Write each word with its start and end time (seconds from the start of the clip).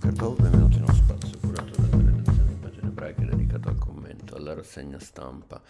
Bokertov, 0.00 0.40
benvenuti 0.40 0.76
in 0.78 0.84
uno 0.84 0.94
spazio 0.94 1.38
curato 1.40 1.78
dalla 1.82 2.02
redazione 2.02 2.48
di 2.48 2.54
pagine 2.54 2.86
ebraiche 2.88 3.24
dedicato 3.26 3.68
al 3.68 3.76
commento, 3.76 4.34
alla 4.34 4.54
rassegna 4.54 4.98
stampa. 4.98 5.60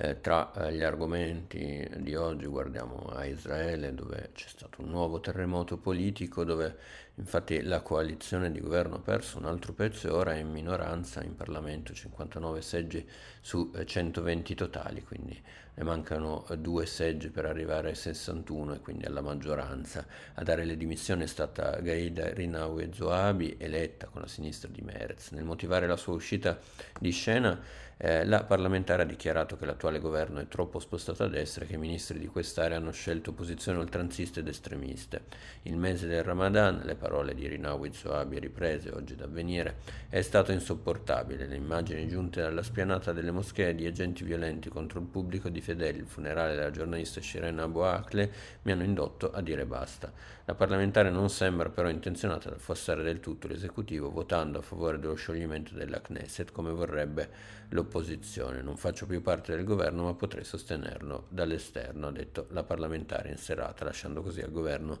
Eh, 0.00 0.20
tra 0.20 0.52
eh, 0.52 0.72
gli 0.74 0.84
argomenti 0.84 1.84
di 1.96 2.14
oggi 2.14 2.46
guardiamo 2.46 3.10
a 3.16 3.24
Israele 3.24 3.92
dove 3.94 4.30
c'è 4.32 4.46
stato 4.46 4.80
un 4.80 4.90
nuovo 4.90 5.18
terremoto 5.18 5.76
politico 5.76 6.44
dove 6.44 6.76
infatti 7.16 7.62
la 7.62 7.80
coalizione 7.80 8.52
di 8.52 8.60
governo 8.60 8.94
ha 8.94 9.00
perso 9.00 9.38
un 9.38 9.46
altro 9.46 9.72
pezzo 9.72 10.06
e 10.06 10.12
ora 10.12 10.34
è 10.34 10.38
in 10.38 10.52
minoranza 10.52 11.24
in 11.24 11.34
Parlamento, 11.34 11.92
59 11.92 12.62
seggi 12.62 13.04
su 13.40 13.72
120 13.84 14.52
eh, 14.52 14.54
totali, 14.54 15.02
quindi 15.02 15.42
ne 15.74 15.82
mancano 15.82 16.46
eh, 16.48 16.58
due 16.58 16.86
seggi 16.86 17.30
per 17.30 17.46
arrivare 17.46 17.88
ai 17.88 17.94
61 17.96 18.74
e 18.74 18.80
quindi 18.80 19.04
alla 19.04 19.20
maggioranza. 19.20 20.06
A 20.34 20.42
dare 20.44 20.64
le 20.64 20.76
dimissioni 20.76 21.24
è 21.24 21.26
stata 21.26 21.80
Gaida 21.80 22.32
Rinawi 22.34 22.90
Zoabi, 22.92 23.56
eletta 23.58 24.06
con 24.06 24.20
la 24.20 24.28
sinistra 24.28 24.68
di 24.70 24.80
Merz. 24.80 25.30
Nel 25.30 25.44
motivare 25.44 25.88
la 25.88 25.96
sua 25.96 26.14
uscita 26.14 26.56
di 27.00 27.10
scena 27.10 27.60
eh, 27.96 28.24
la 28.24 28.44
parlamentare 28.44 29.02
ha 29.02 29.06
dichiarato 29.06 29.56
che 29.56 29.66
l'attuale 29.66 29.87
governo 29.96 30.40
è 30.40 30.46
troppo 30.46 30.78
spostato 30.78 31.24
a 31.24 31.28
destra 31.28 31.64
che 31.64 31.76
i 31.76 31.78
ministri 31.78 32.18
di 32.18 32.26
quest'area 32.26 32.76
hanno 32.76 32.92
scelto 32.92 33.32
posizioni 33.32 33.78
oltranziste 33.78 34.40
ed 34.40 34.48
estremiste. 34.48 35.22
Il 35.62 35.78
mese 35.78 36.06
del 36.06 36.22
Ramadan, 36.22 36.82
le 36.84 36.94
parole 36.94 37.34
di 37.34 37.48
Rinawi 37.48 37.90
Zoabi 37.90 38.38
riprese 38.38 38.90
oggi 38.90 39.16
da 39.16 39.24
avvenire, 39.24 39.76
è 40.10 40.20
stato 40.20 40.52
insopportabile. 40.52 41.46
Le 41.46 41.56
immagini 41.56 42.06
giunte 42.06 42.42
dalla 42.42 42.62
spianata 42.62 43.14
delle 43.14 43.30
moschee 43.30 43.74
di 43.74 43.86
agenti 43.86 44.22
violenti 44.24 44.68
contro 44.68 45.00
il 45.00 45.06
pubblico 45.06 45.48
di 45.48 45.62
fedeli, 45.62 46.00
il 46.00 46.06
funerale 46.06 46.54
della 46.54 46.70
giornalista 46.70 47.22
Shirin 47.22 47.58
Abu 47.58 47.78
Akle 47.78 48.30
mi 48.64 48.72
hanno 48.72 48.82
indotto 48.82 49.30
a 49.30 49.40
dire 49.40 49.64
basta. 49.64 50.12
La 50.44 50.54
parlamentare 50.54 51.10
non 51.10 51.30
sembra 51.30 51.68
però 51.68 51.88
intenzionata 51.88 52.48
ad 52.48 52.54
affossare 52.56 53.02
del 53.02 53.20
tutto 53.20 53.48
l'esecutivo 53.48 54.10
votando 54.10 54.58
a 54.58 54.62
favore 54.62 54.98
dello 54.98 55.14
scioglimento 55.14 55.74
della 55.74 56.00
Knesset 56.00 56.52
come 56.52 56.72
vorrebbe 56.72 57.56
l'opposizione. 57.70 58.62
Non 58.62 58.76
faccio 58.76 59.06
più 59.06 59.20
parte 59.20 59.54
del 59.54 59.64
governo 59.64 59.76
ma 60.04 60.14
potrei 60.14 60.44
sostenerlo 60.44 61.26
dall'esterno, 61.28 62.08
ha 62.08 62.12
detto 62.12 62.46
la 62.50 62.62
parlamentare 62.62 63.30
in 63.30 63.36
serata, 63.36 63.84
lasciando 63.84 64.22
così 64.22 64.40
al 64.40 64.50
governo 64.50 65.00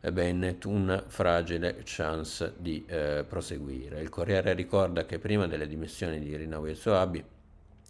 Bennett 0.00 0.64
una 0.64 1.02
fragile 1.06 1.80
chance 1.84 2.54
di 2.58 2.84
eh, 2.86 3.24
proseguire. 3.26 4.00
Il 4.00 4.08
Corriere 4.08 4.52
ricorda 4.52 5.04
che 5.04 5.18
prima 5.18 5.46
delle 5.46 5.66
dimissioni 5.66 6.20
di 6.20 6.36
Rinawi 6.36 6.70
e 6.70 6.74
Soabi 6.74 7.24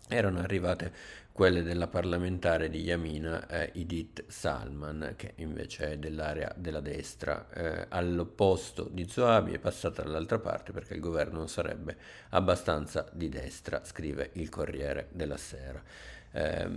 erano 0.09 0.39
arrivate 0.39 0.93
quelle 1.39 1.63
della 1.63 1.87
parlamentare 1.87 2.69
di 2.69 2.81
Yamina 2.81 3.47
eh, 3.47 3.71
Idit 3.75 4.25
Salman, 4.27 5.13
che 5.15 5.35
invece 5.37 5.93
è 5.93 5.97
dell'area 5.97 6.53
della 6.57 6.81
destra, 6.81 7.47
eh, 7.53 7.87
all'opposto 7.91 8.89
di 8.91 9.09
Zoabi 9.09 9.53
è 9.53 9.61
passata 9.61 10.03
dall'altra 10.03 10.41
parte 10.41 10.73
perché 10.73 10.95
il 10.95 11.01
governo 11.01 11.39
non 11.39 11.49
sarebbe 11.49 11.97
abbastanza 12.31 13.09
di 13.13 13.29
destra, 13.29 13.85
scrive 13.85 14.31
il 14.33 14.49
Corriere 14.49 15.11
della 15.13 15.37
Sera. 15.37 15.81
Eh, 16.31 16.69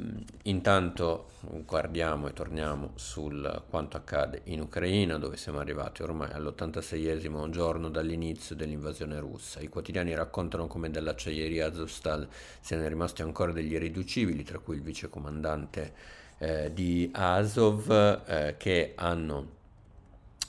intanto 0.44 1.30
guardiamo 1.66 2.30
e 2.30 2.34
torniamo 2.34 2.94
su 2.96 3.30
quanto 3.70 3.98
accade 3.98 4.42
in 4.46 4.62
Ucraina, 4.62 5.18
dove 5.18 5.36
siamo 5.36 5.60
arrivati 5.60 6.04
ormai 6.04 6.32
all'86esimo 6.32 7.50
giorno 7.50 7.90
dall'inizio 7.90 8.56
dell'invasione 8.56 9.20
russa. 9.20 9.60
I 9.60 9.68
quotidiani 9.68 10.16
raccontano 10.16 10.68
come 10.68 10.90
dall'acciaieria 10.90 11.68
Azovstal 11.68 12.28
siano 12.62 12.88
rimasti 12.88 13.24
ancora 13.24 13.52
degli 13.52 13.74
irriducibili, 13.74 14.44
tra 14.52 14.60
cui 14.60 14.76
il 14.76 14.82
vicecomandante 14.82 15.94
eh, 16.38 16.72
di 16.74 17.10
Azov, 17.14 17.90
eh, 18.28 18.56
che 18.58 18.92
hanno 18.96 19.60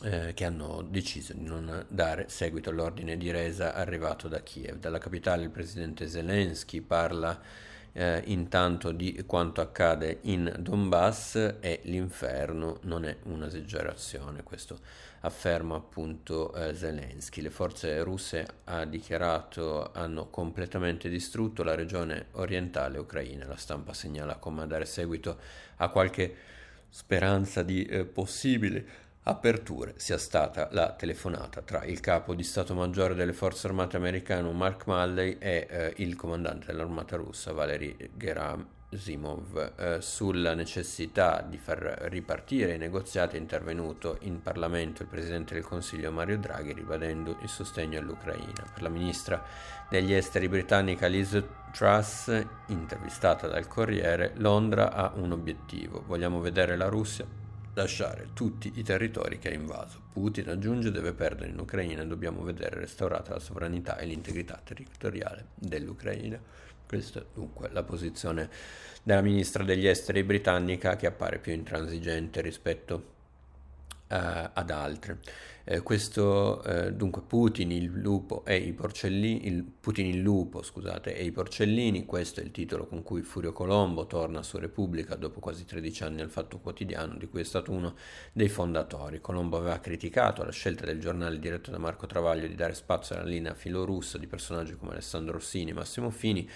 eh, 0.03 0.33
che 0.35 0.45
hanno 0.45 0.85
deciso 0.89 1.33
di 1.33 1.45
non 1.45 1.85
dare 1.87 2.29
seguito 2.29 2.71
all'ordine 2.71 3.17
di 3.17 3.31
resa 3.31 3.73
arrivato 3.75 4.27
da 4.27 4.43
Kiev. 4.43 4.79
Dalla 4.79 4.99
capitale 4.99 5.45
il 5.45 5.51
presidente 5.51 6.09
Zelensky 6.09 6.81
parla 6.81 7.41
eh, 7.93 8.23
intanto 8.27 8.91
di 8.93 9.23
quanto 9.27 9.61
accade 9.61 10.19
in 10.23 10.55
Donbass 10.59 11.57
e 11.61 11.81
l'inferno 11.85 12.79
non 12.83 13.05
è 13.05 13.17
un'esagerazione, 13.25 14.43
questo 14.43 14.79
afferma 15.21 15.77
appunto 15.77 16.53
eh, 16.55 16.75
Zelensky. 16.75 17.41
Le 17.43 17.51
forze 17.51 18.03
russe 18.03 18.47
ha 18.65 18.85
dichiarato 18.85 19.93
hanno 19.93 20.29
completamente 20.29 21.09
distrutto 21.09 21.63
la 21.63 21.75
regione 21.75 22.27
orientale 22.33 22.99
ucraina. 22.99 23.47
La 23.47 23.57
stampa 23.57 23.93
segnala 23.93 24.37
come 24.37 24.67
dare 24.67 24.85
seguito 24.85 25.39
a 25.77 25.89
qualche 25.89 26.35
speranza 26.89 27.63
di 27.63 27.85
eh, 27.85 28.05
possibile 28.05 29.11
aperture 29.25 29.95
sia 29.97 30.19
stata 30.19 30.69
la 30.73 30.93
telefonata 30.95 31.63
tra 31.63 31.85
il 31.85 32.01
capo 32.01 32.35
di 32.35 32.43
Stato 32.43 32.75
Maggiore 32.75 33.15
delle 33.15 33.33
Forze 33.33 33.69
Armate 33.69 33.97
americano 33.97 34.51
Mark 34.51 34.87
Malley 34.87 35.37
e 35.39 35.67
eh, 35.71 35.93
il 35.99 36.17
comandante 36.17 36.67
dell'armata 36.67 37.15
russa 37.15 37.53
Valery 37.53 37.97
Gerasimov 38.17 39.75
eh, 39.77 40.01
sulla 40.01 40.55
necessità 40.55 41.41
di 41.49 41.57
far 41.57 42.09
ripartire 42.11 42.75
i 42.75 42.79
negoziati 42.79 43.37
è 43.37 43.39
intervenuto 43.39 44.19
in 44.23 44.43
Parlamento 44.43 45.03
il 45.03 45.09
Presidente 45.09 45.55
del 45.55 45.63
Consiglio 45.63 46.11
Mario 46.11 46.39
Draghi 46.39 46.73
ribadendo 46.73 47.37
il 47.43 47.49
sostegno 47.49 48.01
all'Ucraina. 48.01 48.67
Per 48.75 48.83
la 48.83 48.89
ministra 48.89 49.41
degli 49.89 50.13
esteri 50.13 50.49
britannica 50.49 51.07
Liz 51.07 51.41
Truss, 51.71 52.45
intervistata 52.67 53.47
dal 53.47 53.69
Corriere, 53.69 54.33
Londra 54.39 54.93
ha 54.93 55.13
un 55.15 55.31
obiettivo, 55.31 56.03
vogliamo 56.05 56.41
vedere 56.41 56.77
la 56.77 56.89
Russia 56.89 57.42
lasciare 57.75 58.29
tutti 58.35 58.73
i 58.75 58.83
territori 58.83 59.39
che 59.39 59.51
ha 59.51 59.55
invaso. 59.55 60.01
Putin 60.13 60.51
aggiunge 60.51 60.91
deve 60.91 61.13
perdere 61.13 61.51
in 61.51 61.59
Ucraina 61.59 62.03
e 62.03 62.07
dobbiamo 62.07 62.43
vedere 62.43 62.81
restaurata 62.81 63.35
la 63.35 63.41
sovranità 63.41 63.99
e 63.99 64.07
l'integrità 64.07 64.61
territoriale 64.63 65.47
dell'Ucraina. 65.55 66.39
Questa 66.87 67.21
è 67.21 67.25
dunque 67.33 67.71
la 67.73 67.83
posizione 67.83 68.51
della 69.03 69.23
ministra 69.23 69.65
degli 69.65 69.87
esteri 69.87 70.23
britannica 70.23 70.97
che 70.97 71.07
appare 71.07 71.39
più 71.39 71.53
intransigente 71.53 72.41
rispetto 72.43 73.21
ad 74.13 74.71
altre. 74.71 75.19
Eh, 75.65 75.81
questo 75.81 76.61
eh, 76.65 76.93
dunque 76.93 77.23
Putin 77.23 77.71
il 77.71 77.85
lupo 77.85 78.45
e 78.45 78.57
i 78.57 78.73
porcellini 78.73 79.47
il, 79.47 79.63
Putin 79.63 80.07
il 80.07 80.19
lupo 80.19 80.61
scusate 80.61 81.15
e 81.15 81.25
i 81.25 81.31
porcellini 81.31 82.05
questo 82.05 82.41
è 82.41 82.43
il 82.43 82.51
titolo 82.51 82.87
con 82.87 83.05
cui 83.05 83.23
Furio 83.23 83.53
Colombo 83.53 84.09
torna 84.09 84.43
su 84.43 84.59
Repubblica 84.59 85.15
dopo 85.15 85.39
quasi 85.39 85.65
13 85.65 86.03
anni 86.03 86.21
al 86.21 86.31
Fatto 86.31 86.59
Quotidiano 86.59 87.15
di 87.17 87.29
cui 87.29 87.43
è 87.43 87.45
stato 87.45 87.71
uno 87.71 87.95
dei 88.33 88.49
fondatori 88.49 89.21
Colombo 89.21 89.57
aveva 89.57 89.79
criticato 89.79 90.43
la 90.43 90.51
scelta 90.51 90.85
del 90.85 90.99
giornale 90.99 91.39
diretto 91.39 91.71
da 91.71 91.79
Marco 91.79 92.07
Travaglio 92.07 92.49
di 92.49 92.57
dare 92.57 92.75
spazio 92.75 93.15
alla 93.15 93.25
linea 93.25 93.55
filorussa 93.55 94.19
di 94.19 94.27
personaggi 94.27 94.75
come 94.75 94.93
Alessandro 94.93 95.35
Rossini 95.35 95.71
e 95.71 95.75
Massimo 95.75 96.11
Fini 96.11 96.49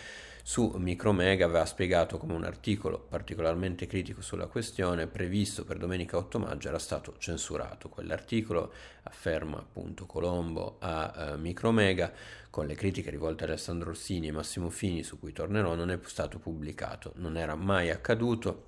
su 0.49 0.75
Micromega 0.77 1.45
aveva 1.45 1.67
spiegato 1.67 2.19
come 2.19 2.35
un 2.35 2.45
articolo 2.45 3.01
particolarmente 3.01 3.89
critico 3.89 4.23
sulla 4.23 4.47
questione 4.47 5.09
previsto 5.09 5.65
per 5.65 5.77
domenica 5.77 6.19
8 6.19 6.39
maggio 6.39 6.69
era 6.69 6.79
stato 6.79 7.17
censurato. 7.19 7.89
Quell'articolo, 7.89 8.73
afferma 9.03 9.57
appunto 9.59 10.07
Colombo 10.07 10.77
a 10.79 11.33
uh, 11.35 11.41
Micromega, 11.41 12.13
con 12.49 12.67
le 12.67 12.77
critiche 12.77 13.11
rivolte 13.11 13.43
ad 13.43 13.51
Alessandro 13.51 13.89
Rossini 13.89 14.29
e 14.29 14.31
Massimo 14.31 14.71
Fini 14.71 15.03
su 15.03 15.19
cui 15.19 15.33
tornerò, 15.33 15.75
non 15.75 15.91
è 15.91 15.99
stato 16.05 16.39
pubblicato, 16.39 17.11
non 17.17 17.37
era 17.37 17.57
mai 17.57 17.91
accaduto 17.91 18.67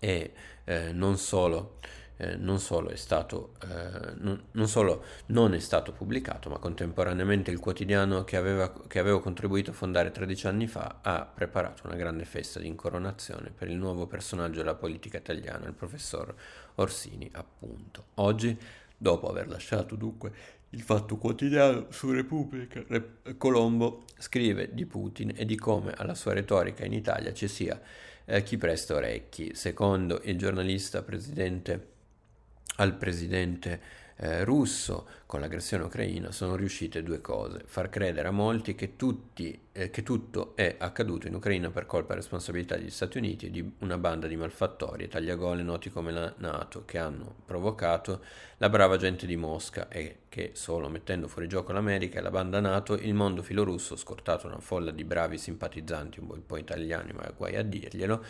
e 0.00 0.32
eh, 0.64 0.92
non 0.92 1.16
solo 1.16 1.76
eh, 2.16 2.36
non, 2.36 2.58
solo 2.60 2.94
stato, 2.96 3.54
eh, 3.62 4.14
non, 4.18 4.42
non, 4.52 4.68
solo 4.68 5.04
non 5.26 5.54
è 5.54 5.58
stato 5.58 5.92
pubblicato, 5.92 6.48
ma 6.50 6.58
contemporaneamente 6.58 7.50
il 7.50 7.58
quotidiano 7.58 8.24
che, 8.24 8.36
aveva, 8.36 8.72
che 8.86 8.98
avevo 8.98 9.20
contribuito 9.20 9.70
a 9.70 9.74
fondare 9.74 10.10
13 10.10 10.46
anni 10.46 10.66
fa 10.66 10.98
ha 11.02 11.24
preparato 11.24 11.86
una 11.86 11.96
grande 11.96 12.24
festa 12.24 12.60
di 12.60 12.68
incoronazione 12.68 13.50
per 13.50 13.68
il 13.68 13.76
nuovo 13.76 14.06
personaggio 14.06 14.58
della 14.58 14.74
politica 14.74 15.18
italiana, 15.18 15.66
il 15.66 15.74
professor 15.74 16.34
Orsini, 16.76 17.28
appunto. 17.32 18.06
Oggi, 18.14 18.56
dopo 18.96 19.28
aver 19.28 19.48
lasciato 19.48 19.96
dunque 19.96 20.60
il 20.70 20.82
Fatto 20.82 21.16
Quotidiano 21.16 21.86
su 21.90 22.10
Repubblica, 22.12 22.82
Colombo 23.36 24.04
scrive 24.18 24.70
di 24.72 24.86
Putin 24.86 25.32
e 25.34 25.44
di 25.44 25.56
come 25.56 25.92
alla 25.92 26.14
sua 26.14 26.32
retorica 26.32 26.84
in 26.84 26.94
Italia 26.94 27.34
ci 27.34 27.46
sia 27.46 27.78
eh, 28.24 28.42
chi 28.42 28.56
presta 28.56 28.94
orecchi. 28.94 29.54
Secondo 29.54 30.20
il 30.24 30.38
giornalista 30.38 31.02
presidente 31.02 31.88
al 32.76 32.96
presidente 32.98 33.80
eh, 34.16 34.44
russo 34.44 35.06
con 35.26 35.40
l'aggressione 35.40 35.84
ucraina 35.84 36.30
sono 36.30 36.56
riuscite 36.56 37.02
due 37.02 37.20
cose, 37.20 37.62
far 37.64 37.88
credere 37.88 38.28
a 38.28 38.32
molti 38.32 38.74
che, 38.74 38.96
tutti, 38.96 39.58
eh, 39.72 39.90
che, 39.90 40.02
tutto 40.02 40.54
è 40.54 40.76
accaduto 40.78 41.26
in 41.26 41.34
Ucraina 41.34 41.70
per 41.70 41.86
colpa 41.86 42.12
e 42.12 42.16
responsabilità 42.16 42.76
degli 42.76 42.90
Stati 42.90 43.16
Uniti 43.16 43.46
e 43.46 43.50
di 43.50 43.72
una 43.78 43.96
banda 43.96 44.26
di 44.26 44.36
malfattori 44.36 45.04
e 45.04 45.08
tagliagole 45.08 45.62
noti 45.62 45.90
come 45.90 46.12
la 46.12 46.32
Nato 46.36 46.84
che 46.84 46.98
hanno 46.98 47.34
provocato 47.46 48.20
la 48.58 48.68
brava 48.68 48.98
gente 48.98 49.26
di 49.26 49.36
Mosca 49.36 49.88
e 49.88 50.18
che 50.28 50.50
solo 50.52 50.88
mettendo 50.90 51.28
fuori 51.28 51.48
gioco 51.48 51.72
l'America 51.72 52.18
e 52.18 52.22
la 52.22 52.30
banda 52.30 52.60
Nato 52.60 52.92
il 52.94 53.14
mondo 53.14 53.42
filorusso, 53.42 53.96
scortato 53.96 54.46
una 54.46 54.60
folla 54.60 54.90
di 54.90 55.04
bravi 55.04 55.38
simpatizzanti 55.38 56.20
un 56.20 56.44
po' 56.44 56.58
italiani 56.58 57.12
ma 57.12 57.32
guai 57.34 57.56
a 57.56 57.62
dirglielo, 57.62 58.22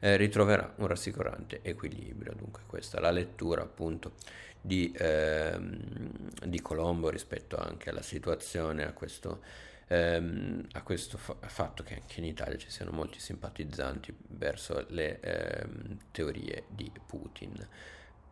eh, 0.00 0.16
ritroverà 0.16 0.74
un 0.76 0.86
rassicurante 0.86 1.60
equilibrio. 1.62 2.34
Dunque 2.36 2.62
questa 2.66 2.98
è 2.98 3.00
la 3.00 3.10
lettura 3.10 3.62
appunto 3.62 4.12
di, 4.60 4.92
ehm, 4.96 6.30
di 6.44 6.60
Colombo 6.60 7.08
rispetto 7.10 7.56
anche 7.56 7.90
alla 7.90 8.02
situazione, 8.02 8.84
a 8.86 8.92
questo, 8.92 9.42
ehm, 9.88 10.66
a 10.72 10.82
questo 10.82 11.18
fa- 11.18 11.36
fatto 11.46 11.82
che 11.82 11.94
anche 11.94 12.20
in 12.20 12.26
Italia 12.26 12.58
ci 12.58 12.70
siano 12.70 12.90
molti 12.92 13.18
simpatizzanti 13.18 14.14
verso 14.28 14.84
le 14.88 15.20
ehm, 15.20 15.98
teorie 16.12 16.64
di 16.68 16.90
Putin. 17.06 17.54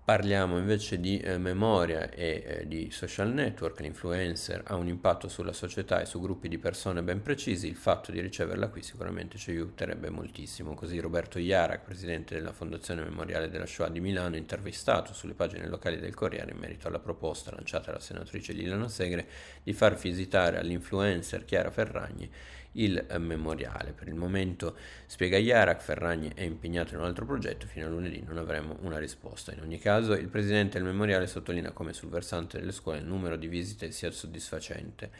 Parliamo 0.09 0.57
invece 0.57 1.01
di 1.01 1.19
eh, 1.19 1.37
memoria 1.37 2.09
e 2.09 2.43
eh, 2.43 2.67
di 2.67 2.91
social 2.91 3.31
network, 3.31 3.81
l'influencer 3.81 4.63
ha 4.65 4.75
un 4.75 4.89
impatto 4.89 5.29
sulla 5.29 5.53
società 5.53 6.01
e 6.01 6.07
su 6.07 6.19
gruppi 6.19 6.49
di 6.49 6.57
persone 6.57 7.03
ben 7.03 7.21
precisi, 7.21 7.69
il 7.69 7.77
fatto 7.77 8.11
di 8.11 8.19
riceverla 8.23 8.69
qui 8.69 8.81
sicuramente 8.81 9.37
ci 9.37 9.51
aiuterebbe 9.51 10.09
moltissimo. 10.09 10.73
Così 10.73 10.99
Roberto 10.99 11.39
Iarak, 11.39 11.85
presidente 11.85 12.35
della 12.37 12.55
Fondazione 12.55 13.03
Memoriale 13.03 13.51
della 13.51 13.67
Shoah 13.67 13.91
di 13.91 14.01
Milano, 14.01 14.37
intervistato 14.37 15.13
sulle 15.13 15.35
pagine 15.35 15.69
locali 15.69 15.99
del 15.99 16.15
Corriere 16.15 16.53
in 16.53 16.57
merito 16.57 16.89
alla 16.89 17.01
proposta 17.01 17.51
lanciata 17.55 17.91
dalla 17.91 18.03
senatrice 18.03 18.55
Liliana 18.55 18.89
Segre 18.89 19.27
di 19.63 19.75
far 19.75 19.95
visitare 19.95 20.57
all'influencer 20.57 21.45
Chiara 21.45 21.71
Ferragni 21.71 22.31
il 22.73 23.05
memoriale. 23.19 23.93
Per 23.93 24.09
il 24.09 24.15
momento, 24.15 24.77
spiega 25.07 25.37
Iarak, 25.37 25.81
Ferragni 25.81 26.31
è 26.35 26.43
impegnato 26.43 26.95
in 26.95 27.01
un 27.01 27.07
altro 27.07 27.25
progetto, 27.25 27.67
fino 27.67 27.87
a 27.87 27.89
lunedì 27.89 28.23
non 28.27 28.39
avremo 28.39 28.77
una 28.81 28.99
risposta. 28.99 29.53
In 29.53 29.61
ogni 29.61 29.79
caso, 29.79 29.98
il 29.99 30.29
presidente 30.29 30.79
del 30.79 30.87
memoriale 30.87 31.27
sottolinea 31.27 31.73
come 31.73 31.93
sul 31.93 32.09
versante 32.09 32.59
delle 32.59 32.73
scuole 32.73 32.99
il 32.99 33.05
numero 33.05 33.37
di 33.37 33.49
visite 33.49 33.91
sia 33.91 34.11
soddisfacente, 34.11 35.11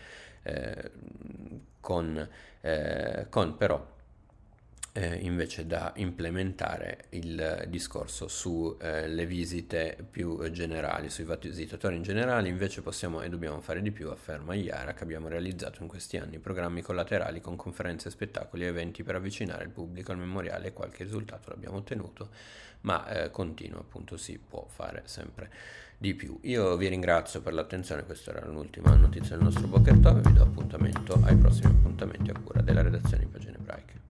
eh, 0.43 0.91
con, 1.81 2.29
eh, 2.61 3.27
con 3.29 3.57
però 3.57 3.97
eh, 4.93 5.17
invece 5.17 5.67
da 5.67 5.93
implementare 5.97 7.07
il 7.11 7.67
discorso 7.69 8.27
sulle 8.29 9.23
eh, 9.23 9.27
visite 9.27 10.05
più 10.11 10.51
generali, 10.51 11.11
sui 11.11 11.27
visitatori 11.41 11.97
in 11.97 12.03
generale, 12.03 12.49
invece 12.49 12.83
possiamo 12.83 13.21
e 13.23 13.29
dobbiamo 13.29 13.61
fare 13.61 13.83
di 13.83 13.91
più, 13.91 14.11
afferma 14.11 14.55
Iara, 14.55 14.95
che 14.95 15.03
abbiamo 15.03 15.29
realizzato 15.29 15.83
in 15.83 15.89
questi 15.89 16.17
anni 16.17 16.39
programmi 16.39 16.83
collaterali 16.83 17.41
con 17.41 17.57
conferenze, 17.57 18.11
spettacoli 18.11 18.65
e 18.65 18.69
eventi 18.69 19.03
per 19.03 19.15
avvicinare 19.15 19.65
il 19.65 19.71
pubblico 19.71 20.13
al 20.13 20.19
memoriale 20.19 20.69
e 20.69 20.73
qualche 20.73 21.05
risultato 21.05 21.51
l'abbiamo 21.51 21.77
ottenuto, 21.77 22.31
ma 22.81 23.07
eh, 23.09 23.31
continua 23.31 23.81
appunto 23.81 24.17
si 24.17 24.39
può 24.39 24.67
fare 24.69 25.03
sempre 25.05 25.51
di 25.99 26.15
più. 26.15 26.39
Io 26.43 26.77
vi 26.77 26.89
ringrazio 26.89 27.41
per 27.41 27.53
l'attenzione, 27.53 28.05
questa 28.05 28.31
era 28.31 28.47
l'ultima 28.47 28.95
notizia 28.95 29.37
del 29.37 29.45
nostro 29.45 29.67
Poker 29.67 29.99
Talk, 29.99 30.27
vi 30.27 30.33
do 30.33 30.43
appuntamento 30.43 31.21
ai 31.25 31.37
prossimi 31.37 31.73
appuntamenti 31.73 32.31
a 32.31 32.39
cura 32.39 32.63
della 32.63 32.83
redazione 32.83 33.25
in 33.25 33.31
pagine 33.31 33.57
ebraiche. 33.57 33.99